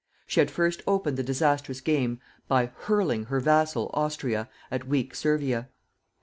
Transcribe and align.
She 0.25 0.39
had 0.39 0.49
first 0.49 0.81
opened 0.87 1.17
the 1.17 1.21
disastrous 1.21 1.79
game 1.79 2.19
by 2.47 2.71
hurling 2.75 3.25
her 3.25 3.39
vassal, 3.39 3.91
Austria, 3.93 4.49
at 4.71 4.87
weak 4.87 5.13
Servia. 5.13 5.69